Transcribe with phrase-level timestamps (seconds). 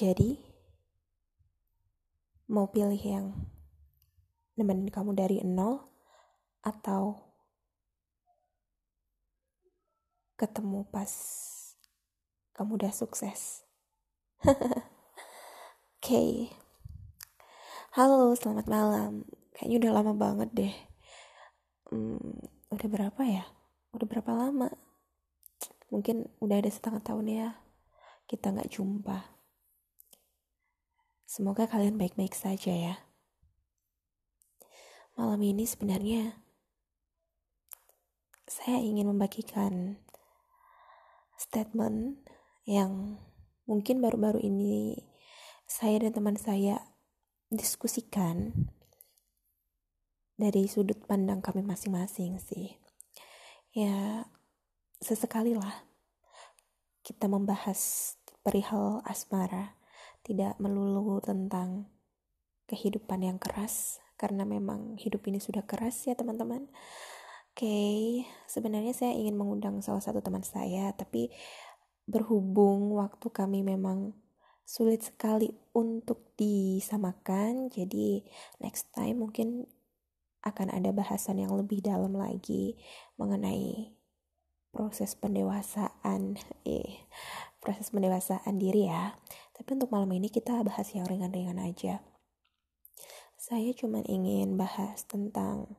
[0.00, 0.32] Jadi,
[2.48, 3.36] mau pilih yang
[4.56, 5.76] nemenin kamu dari nol
[6.64, 7.20] atau
[10.40, 11.12] ketemu pas
[12.56, 13.68] kamu udah sukses?
[14.48, 14.72] Oke.
[16.00, 16.32] okay.
[17.92, 19.28] Halo, selamat malam.
[19.52, 20.74] Kayaknya udah lama banget deh.
[21.92, 22.40] Hmm,
[22.72, 23.44] udah berapa ya?
[23.92, 24.72] Udah berapa lama?
[25.92, 27.48] Mungkin udah ada setengah tahun ya
[28.24, 29.39] kita nggak jumpa.
[31.30, 32.94] Semoga kalian baik-baik saja ya.
[35.14, 36.42] Malam ini sebenarnya
[38.50, 40.02] saya ingin membagikan
[41.38, 42.18] statement
[42.66, 43.22] yang
[43.62, 45.06] mungkin baru-baru ini
[45.70, 46.82] saya dan teman saya
[47.46, 48.66] diskusikan
[50.34, 52.74] dari sudut pandang kami masing-masing sih.
[53.70, 54.26] Ya,
[54.98, 55.86] sesekali lah
[57.06, 59.78] kita membahas perihal asmara
[60.26, 61.88] tidak melulu tentang
[62.70, 66.68] kehidupan yang keras karena memang hidup ini sudah keras ya teman-teman.
[67.50, 67.98] Oke, okay,
[68.46, 71.34] sebenarnya saya ingin mengundang salah satu teman saya tapi
[72.06, 74.14] berhubung waktu kami memang
[74.70, 78.22] sulit sekali untuk disamakan jadi
[78.62, 79.66] next time mungkin
[80.46, 82.78] akan ada bahasan yang lebih dalam lagi
[83.18, 83.90] mengenai
[84.70, 87.02] proses pendewasaan eh
[87.58, 89.18] proses pendewasaan diri ya
[89.60, 92.00] tapi untuk malam ini kita bahas yang ringan-ringan aja.
[93.36, 95.76] Saya cuma ingin bahas tentang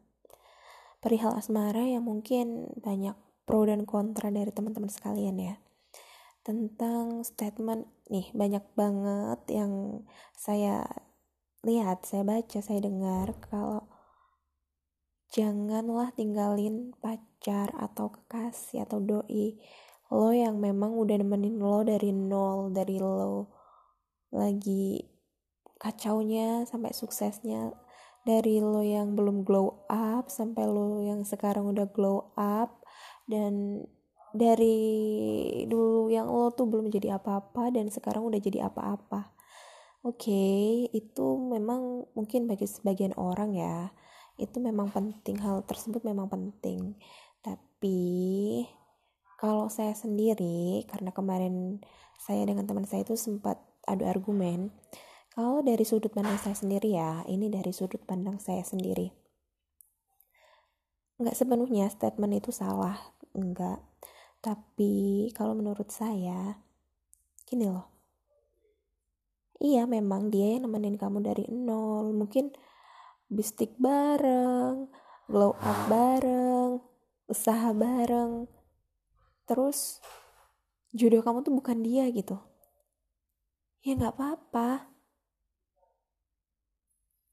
[1.01, 3.17] perihal asmara yang mungkin banyak
[3.49, 5.55] pro dan kontra dari teman-teman sekalian ya.
[6.45, 10.05] Tentang statement nih banyak banget yang
[10.38, 10.85] saya
[11.66, 13.89] lihat, saya baca, saya dengar kalau
[15.33, 19.57] janganlah tinggalin pacar atau kekasih atau doi
[20.13, 23.60] lo yang memang udah nemenin lo dari nol dari lo
[24.31, 25.11] lagi
[25.78, 27.75] kacaunya sampai suksesnya
[28.22, 32.85] dari lo yang belum glow up sampai lo yang sekarang udah glow up
[33.25, 33.83] dan
[34.31, 34.79] dari
[35.67, 39.35] dulu yang lo tuh belum jadi apa-apa dan sekarang udah jadi apa-apa.
[40.01, 40.61] Oke, okay,
[40.97, 43.94] itu memang mungkin bagi sebagian orang ya,
[44.41, 46.97] itu memang penting hal tersebut memang penting.
[47.45, 48.00] Tapi
[49.38, 51.81] kalau saya sendiri karena kemarin
[52.17, 53.61] saya dengan teman saya itu sempat
[53.91, 54.72] adu argumen.
[55.31, 59.12] Kalau dari sudut pandang saya sendiri ya ini dari sudut pandang saya sendiri.
[61.19, 63.00] Nggak sepenuhnya statement itu salah
[63.31, 63.80] enggak
[64.41, 66.59] tapi kalau menurut saya
[67.47, 67.88] gini loh.
[69.62, 72.12] Iya memang dia yang nemenin kamu dari nol.
[72.12, 72.50] Mungkin
[73.30, 74.90] bistik bareng
[75.30, 76.81] glow up bareng
[77.30, 78.50] usaha bareng.
[79.46, 80.01] Terus
[80.91, 82.50] jodoh kamu tuh bukan dia gitu
[83.81, 84.90] ya nggak apa-apa.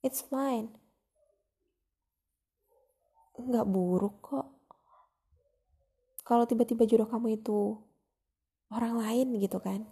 [0.04, 0.72] It's fine.
[3.38, 4.46] Nggak buruk kok.
[6.26, 7.78] Kalau tiba-tiba jodoh kamu itu
[8.68, 9.88] orang lain gitu kan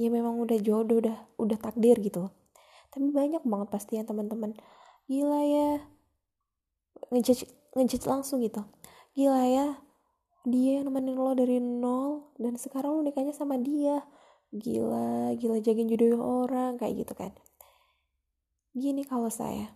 [0.00, 2.32] ya memang udah jodoh udah udah takdir gitu
[2.88, 4.56] tapi banyak banget pasti yang teman-teman
[5.04, 5.84] gila ya
[7.10, 8.62] ngejudge ngejudge langsung gitu.
[9.14, 9.66] Gila ya
[10.46, 14.02] dia nemenin lo dari nol dan sekarang lo nikahnya sama dia
[14.50, 17.32] gila gila jagain jodoh orang kayak gitu kan.
[18.74, 19.74] Gini kalau saya.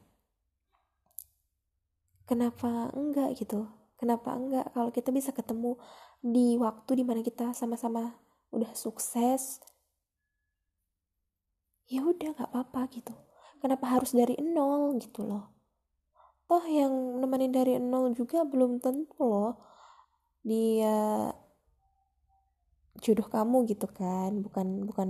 [2.26, 3.68] Kenapa enggak gitu?
[4.00, 5.78] Kenapa enggak kalau kita bisa ketemu
[6.24, 8.16] di waktu di mana kita sama-sama
[8.50, 9.62] udah sukses?
[11.86, 13.12] Ya udah nggak apa-apa gitu.
[13.60, 15.52] Kenapa harus dari nol gitu loh?
[16.44, 19.56] Toh yang nemenin dari nol juga belum tentu loh.
[20.44, 21.32] Dia
[23.04, 24.40] jodoh kamu gitu kan.
[24.40, 25.08] Bukan bukan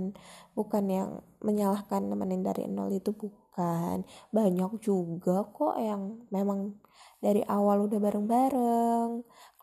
[0.51, 4.03] bukan yang menyalahkan nemenin dari nol itu bukan.
[4.35, 6.75] Banyak juga kok yang memang
[7.23, 9.09] dari awal udah bareng-bareng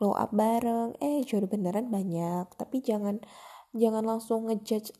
[0.01, 0.97] glow up bareng.
[0.97, 2.49] Eh jodoh beneran banyak.
[2.57, 3.21] Tapi jangan
[3.77, 4.91] jangan langsung ngejudge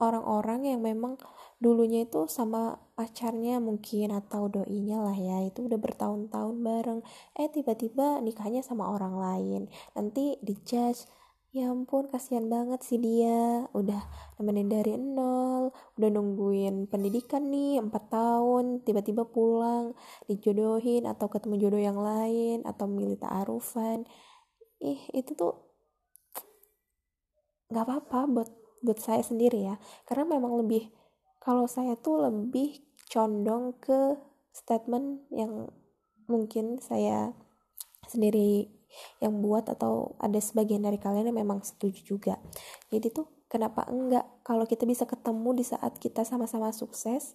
[0.00, 1.20] orang-orang yang memang
[1.60, 5.44] dulunya itu sama pacarnya mungkin atau doinya lah ya.
[5.44, 7.00] Itu udah bertahun-tahun bareng.
[7.36, 9.62] Eh tiba-tiba nikahnya sama orang lain.
[9.92, 11.19] Nanti dijudge
[11.50, 13.66] ya ampun kasihan banget sih dia.
[13.74, 14.02] Udah
[14.38, 19.98] nemenin dari nol udah nungguin pendidikan nih empat tahun tiba-tiba pulang
[20.30, 24.06] dijodohin atau ketemu jodoh yang lain atau milih ta'arufan.
[24.78, 25.54] Ih itu tuh
[27.70, 28.50] nggak apa-apa buat
[28.86, 29.76] buat saya sendiri ya.
[30.06, 30.90] Karena memang lebih
[31.42, 32.78] kalau saya tuh lebih
[33.10, 34.14] condong ke
[34.54, 35.66] statement yang
[36.30, 37.34] mungkin saya
[38.06, 38.79] sendiri
[39.22, 42.34] yang buat atau ada sebagian dari kalian yang memang setuju juga.
[42.90, 44.26] Jadi tuh kenapa enggak?
[44.46, 47.34] Kalau kita bisa ketemu di saat kita sama-sama sukses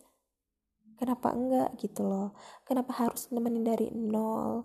[0.95, 2.33] kenapa enggak gitu loh?
[2.63, 4.63] Kenapa harus nemenin dari nol?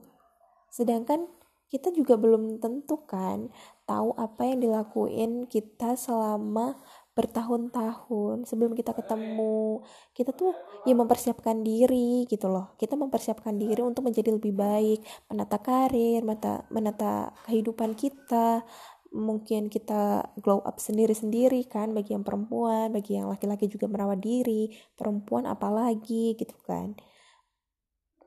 [0.71, 1.27] Sedangkan
[1.71, 3.47] kita juga belum tentu kan
[3.87, 6.75] tahu apa yang dilakuin kita selama
[7.21, 9.85] bertahun-tahun sebelum kita ketemu.
[10.17, 10.57] Kita tuh
[10.89, 12.73] ya mempersiapkan diri gitu loh.
[12.81, 18.65] Kita mempersiapkan diri untuk menjadi lebih baik menata karir menata menata kehidupan kita.
[19.11, 24.71] Mungkin kita glow up sendiri-sendiri kan bagi yang perempuan, bagi yang laki-laki juga merawat diri,
[24.97, 26.97] perempuan apalagi gitu kan.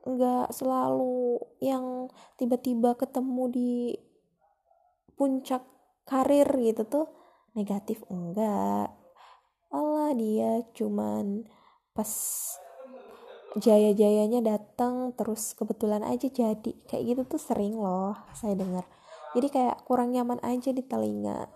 [0.04, 3.72] Enggak selalu yang tiba-tiba ketemu di
[5.16, 5.64] puncak
[6.04, 7.23] karir gitu tuh
[7.54, 8.02] negatif?
[8.10, 8.92] Enggak.
[9.74, 11.46] Allah dia cuman
[11.94, 12.10] pas
[13.54, 16.72] jaya-jayanya datang terus kebetulan aja jadi.
[16.86, 18.86] Kayak gitu tuh sering loh saya dengar.
[19.34, 21.50] Jadi kayak kurang nyaman aja di telinga.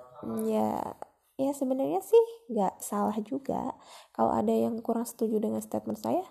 [0.46, 0.98] Ya
[1.38, 3.78] ya sebenarnya sih nggak salah juga.
[4.10, 6.26] Kalau ada yang kurang setuju dengan statement saya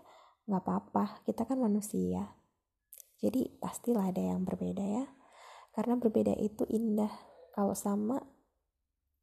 [0.48, 1.24] nggak apa-apa.
[1.24, 2.36] Kita kan manusia.
[3.20, 5.06] Jadi pastilah ada yang berbeda ya.
[5.72, 7.12] Karena berbeda itu indah.
[7.56, 8.22] Kalau sama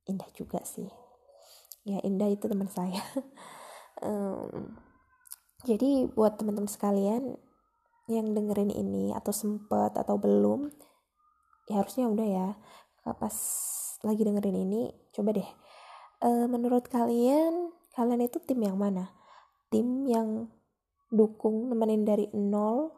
[0.09, 0.89] indah juga sih.
[1.85, 3.01] Ya indah itu teman saya.
[4.03, 4.75] Um,
[5.63, 7.39] jadi buat teman-teman sekalian
[8.11, 10.67] yang dengerin ini atau sempet atau belum
[11.71, 12.49] ya harusnya udah ya.
[13.07, 13.37] Pas
[14.03, 15.49] lagi dengerin ini coba deh.
[16.21, 19.15] E, menurut kalian kalian itu tim yang mana?
[19.71, 20.51] Tim yang
[21.09, 22.91] dukung nemenin dari nol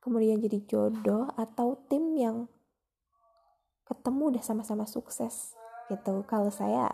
[0.00, 2.48] kemudian jadi jodoh atau tim yang
[3.84, 5.52] ketemu udah sama-sama sukses
[5.92, 6.24] gitu.
[6.28, 6.92] Kalau saya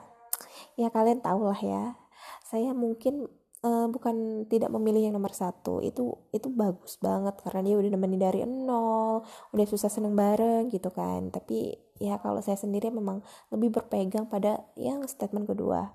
[0.74, 1.96] ya kalian tau lah ya
[2.44, 3.30] saya mungkin
[3.62, 5.78] uh, bukan tidak memilih yang nomor satu.
[5.84, 9.22] Itu itu bagus banget karena dia udah nemenin dari nol
[9.54, 11.30] udah susah seneng bareng gitu kan.
[11.30, 13.22] Tapi ya kalau saya sendiri memang
[13.54, 15.94] lebih berpegang pada yang statement kedua.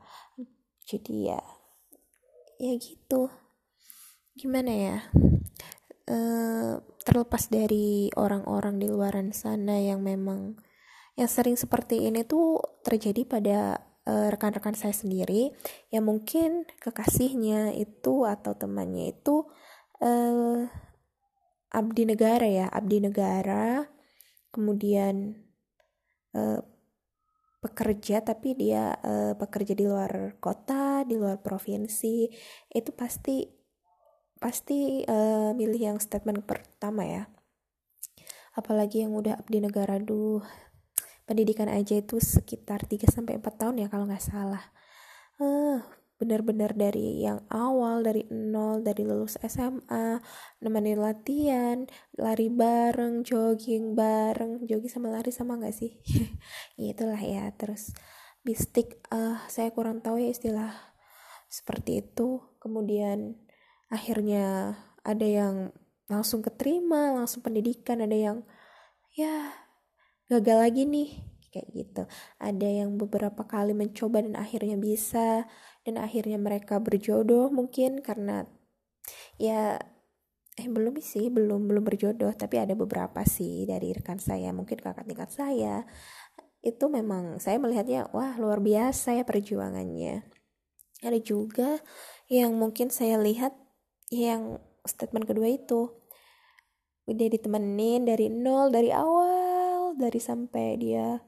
[0.85, 1.41] Jadi ya
[2.61, 3.27] ya gitu.
[4.35, 4.97] Gimana ya?
[6.05, 10.53] Uh, terlepas dari orang-orang di luaran sana yang memang
[11.15, 15.49] yang sering seperti ini tuh terjadi pada Eh, rekan-rekan saya sendiri.
[15.89, 19.49] Yang mungkin kekasihnya itu atau temannya itu
[20.05, 20.61] uh,
[21.73, 23.89] abdi negara ya abdi negara.
[24.53, 25.41] Kemudian
[26.37, 26.61] uh,
[27.65, 32.29] pekerja tapi dia uh, pekerja di luar kota di luar provinsi.
[32.69, 33.41] Itu pasti
[34.37, 37.23] pasti uh, milih yang statement pertama ya.
[38.53, 40.45] Apalagi yang udah abdi negara duh
[41.25, 44.63] pendidikan aja itu sekitar 3 sampai 4 tahun ya kalau nggak salah.
[45.41, 45.81] Uh,
[46.15, 50.23] benar-benar dari yang awal dari nol dari lulus SMA
[50.63, 51.83] nemenin latihan
[52.15, 54.63] lari bareng jogging bareng.
[54.63, 55.99] Jogging sama lari sama nggak sih?
[56.79, 57.91] Itulah ya terus
[58.45, 60.71] bistik uh, saya kurang tahu ya istilah
[61.51, 62.39] seperti itu.
[62.61, 63.35] Kemudian
[63.91, 65.75] akhirnya ada yang
[66.05, 68.37] langsung keterima langsung pendidikan ada yang
[69.17, 69.64] ya
[70.29, 71.09] gagal lagi nih
[71.55, 72.03] kayak gitu.
[72.41, 75.47] Ada yang beberapa kali mencoba dan akhirnya bisa
[75.87, 78.43] dan akhirnya mereka berjodoh mungkin karena
[79.39, 79.79] ya
[80.55, 85.07] eh belum sih belum belum berjodoh tapi ada beberapa sih dari rekan saya mungkin kakak
[85.07, 85.87] tingkat saya.
[86.59, 90.27] Itu memang saya melihatnya wah luar biasa ya perjuangannya.
[91.05, 91.79] Ada juga
[92.27, 93.53] yang mungkin saya lihat
[94.09, 95.93] yang statement kedua itu.
[97.05, 99.34] Udah ditemenin dari nol dari awal
[99.97, 101.19] dari sampai dia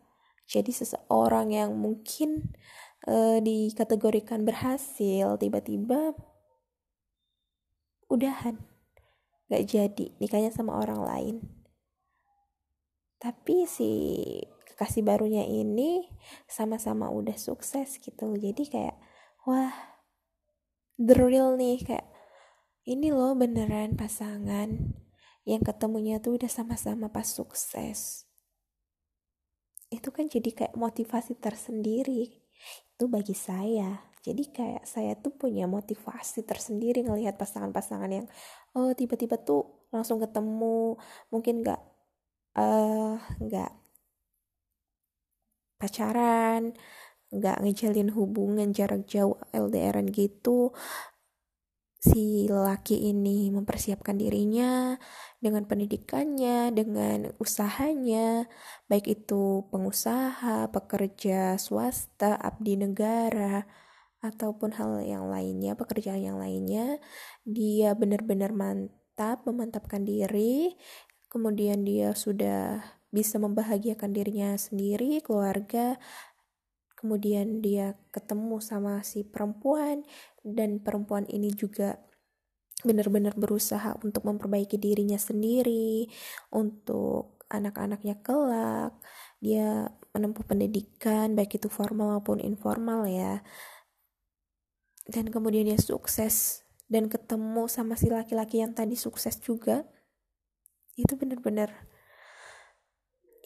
[0.47, 2.55] jadi seseorang yang mungkin
[3.03, 6.15] uh, dikategorikan berhasil tiba-tiba
[8.07, 8.55] udahan.
[9.51, 11.35] Gak jadi nikahnya sama orang lain.
[13.19, 13.91] Tapi si
[14.71, 16.07] kekasih barunya ini
[16.47, 18.39] sama-sama udah sukses gitu.
[18.39, 18.95] Jadi kayak
[19.43, 19.99] wah
[20.95, 21.83] the real nih.
[21.83, 22.07] Kayak
[22.87, 24.95] ini loh beneran pasangan.
[25.43, 28.26] Yang ketemunya tuh udah sama-sama pas sukses
[29.87, 32.31] itu kan jadi kayak motivasi tersendiri.
[32.95, 34.01] Itu bagi saya.
[34.23, 38.27] Jadi kayak saya tuh punya motivasi tersendiri ngelihat pasangan-pasangan yang
[38.75, 40.99] oh tiba-tiba tuh langsung ketemu.
[41.31, 41.81] Mungkin nggak
[42.59, 43.71] uh, nggak
[45.77, 46.73] pacaran
[47.27, 50.71] nggak ngejalin hubungan jarak jauh LDRan gitu
[51.97, 54.97] si lelaki ini mempersiapkan dirinya
[55.41, 58.45] dengan pendidikannya, dengan usahanya,
[58.85, 63.65] baik itu pengusaha, pekerja swasta, abdi negara,
[64.21, 66.97] ataupun hal yang lainnya, pekerjaan yang lainnya,
[67.45, 70.73] dia benar-benar mantap, memantapkan diri,
[71.29, 72.81] kemudian dia sudah
[73.13, 75.95] bisa membahagiakan dirinya sendiri, keluarga,
[76.97, 80.01] kemudian dia ketemu sama si perempuan
[80.41, 82.01] dan perempuan ini juga
[82.81, 86.09] benar-benar berusaha untuk memperbaiki dirinya sendiri
[86.53, 88.93] untuk anak-anaknya kelak.
[89.41, 93.41] Dia menempuh pendidikan baik itu formal maupun informal ya.
[95.07, 99.87] Dan kemudian dia sukses dan ketemu sama si laki-laki yang tadi sukses juga.
[100.97, 101.69] Itu benar-benar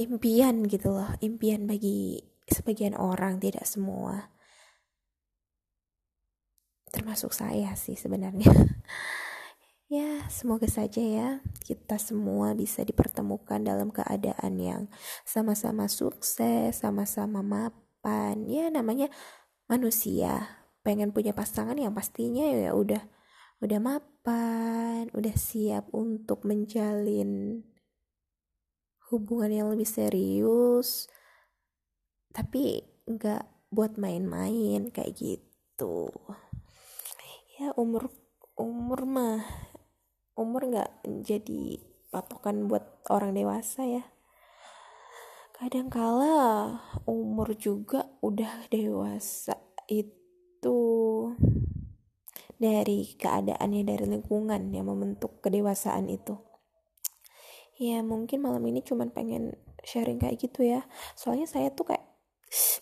[0.01, 4.29] impian gitu loh impian bagi sebagian orang tidak semua.
[6.91, 8.51] Termasuk saya sih sebenarnya.
[9.91, 11.29] Ya semoga saja ya
[11.67, 14.81] kita semua bisa dipertemukan dalam keadaan yang
[15.27, 18.48] sama-sama sukses sama-sama mapan.
[18.48, 19.12] Ya namanya
[19.67, 20.63] manusia.
[20.79, 23.03] Pengen punya pasangan yang pastinya ya udah
[23.62, 27.62] udah mapan udah siap untuk menjalin
[29.13, 31.05] hubungan yang lebih serius
[32.32, 36.12] tapi nggak buat main-main kayak gitu.
[37.60, 38.10] Ya umur
[38.58, 39.46] umur mah
[40.36, 41.78] umur nggak jadi
[42.12, 44.04] patokan buat orang dewasa ya.
[45.56, 49.54] Kadang kala umur juga udah dewasa
[49.88, 50.82] itu
[52.58, 56.38] dari keadaannya dari lingkungan yang membentuk kedewasaan itu.
[57.82, 60.86] Ya mungkin malam ini cuman pengen sharing kayak gitu ya.
[61.18, 62.11] Soalnya saya tuh kayak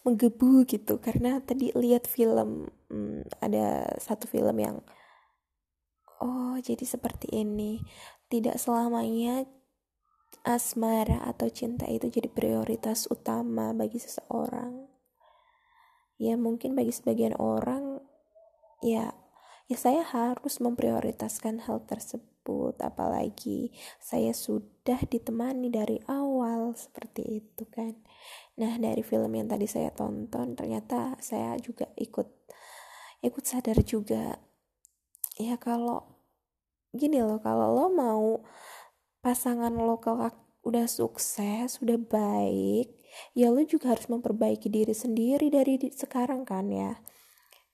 [0.03, 0.97] menggebu gitu.
[0.97, 4.77] Karena tadi lihat film hmm, ada satu film yang
[6.21, 7.81] oh jadi seperti ini.
[8.29, 9.45] Tidak selamanya
[10.45, 14.87] asmara atau cinta itu jadi prioritas utama bagi seseorang.
[16.19, 18.03] Ya mungkin bagi sebagian orang
[18.83, 19.15] ya
[19.69, 22.77] ya saya harus memprioritaskan hal tersebut.
[22.81, 27.93] Apalagi saya sudah ditemani dari awal seperti itu kan
[28.59, 32.27] Nah, dari film yang tadi saya tonton, ternyata saya juga ikut
[33.23, 34.39] ikut sadar juga.
[35.39, 36.03] Ya kalau
[36.91, 38.25] gini loh, kalau lo mau
[39.23, 42.91] pasangan lo kelak udah sukses, udah baik,
[43.31, 46.99] ya lo juga harus memperbaiki diri sendiri dari sekarang kan ya.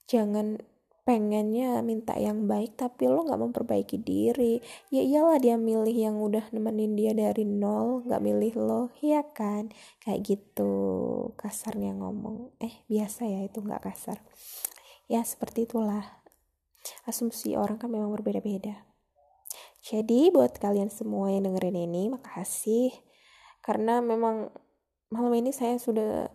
[0.05, 0.74] Jangan
[1.05, 4.57] pengennya minta yang baik tapi lo nggak memperbaiki diri.
[4.89, 8.83] Ya iyalah dia milih yang udah nemenin dia dari nol nggak milih lo.
[9.05, 9.69] Ya kan?
[10.01, 10.73] Kayak gitu
[11.37, 12.57] kasarnya ngomong.
[12.57, 14.17] Eh biasa ya itu nggak kasar.
[15.05, 16.25] Ya seperti itulah.
[17.05, 18.81] Asumsi orang kan memang berbeda-beda.
[19.85, 22.89] Jadi buat kalian semua yang dengerin ini makasih.
[23.61, 24.49] Karena memang
[25.13, 26.25] malam ini saya sudah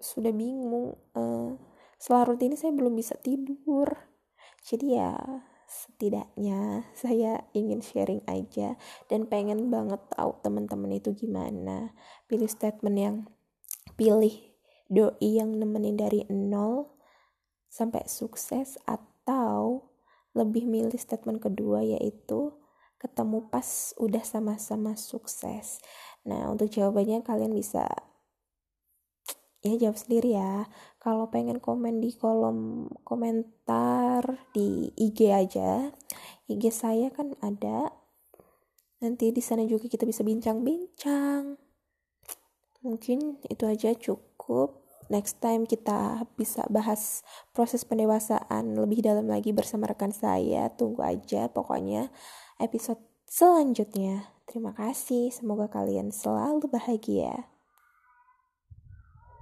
[0.00, 1.52] sudah bingung uh,
[2.00, 3.92] setelah ini saya belum bisa tidur
[4.64, 5.12] jadi ya
[5.70, 8.74] setidaknya saya ingin sharing aja
[9.06, 11.94] dan pengen banget tahu teman-teman itu gimana
[12.26, 13.16] pilih statement yang
[13.94, 14.34] pilih
[14.90, 16.98] doi yang nemenin dari nol
[17.70, 19.86] sampai sukses atau
[20.34, 22.50] lebih milih statement kedua yaitu
[23.00, 25.80] ketemu pas udah sama-sama sukses.
[26.28, 27.88] Nah, untuk jawabannya kalian bisa
[29.60, 30.68] ya jawab sendiri ya.
[31.00, 35.92] Kalau pengen komen di kolom komentar di IG aja.
[36.48, 37.92] IG saya kan ada.
[39.00, 41.56] Nanti di sana juga kita bisa bincang-bincang.
[42.84, 44.80] Mungkin itu aja cukup.
[45.10, 50.70] Next time kita bisa bahas proses pendewasaan lebih dalam lagi bersama rekan saya.
[50.70, 52.12] Tunggu aja pokoknya
[52.62, 54.30] episode selanjutnya.
[54.46, 55.34] Terima kasih.
[55.34, 57.49] Semoga kalian selalu bahagia